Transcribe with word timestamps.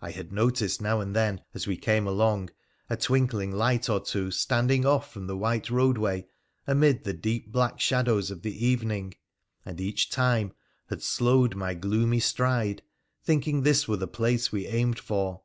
I 0.00 0.12
had 0.12 0.32
noticed 0.32 0.80
now 0.80 1.00
and 1.00 1.14
then, 1.14 1.42
as 1.52 1.66
we 1.66 1.76
came 1.76 2.06
along, 2.06 2.48
a 2.88 2.96
twinkling 2.96 3.52
light 3.52 3.86
or 3.90 4.00
two 4.00 4.30
standing 4.30 4.86
off 4.86 5.12
from 5.12 5.26
the 5.26 5.36
white 5.36 5.68
roadway, 5.68 6.26
amid 6.66 7.04
the 7.04 7.12
deep 7.12 7.52
black 7.52 7.78
shadows 7.78 8.30
of 8.30 8.40
the 8.40 8.66
evening, 8.66 9.12
and 9.62 9.78
each 9.78 10.08
time 10.08 10.54
had 10.86 11.02
slowed 11.02 11.54
my 11.54 11.74
gloomy 11.74 12.18
stride, 12.20 12.80
thinking 13.22 13.60
this 13.62 13.86
were 13.86 13.98
the 13.98 14.08
place 14.08 14.52
we 14.52 14.66
aimed 14.66 14.98
for. 14.98 15.42